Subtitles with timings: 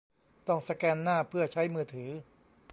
[0.47, 2.09] ต้องสแกนหน้าเพื่อใช้มือถือ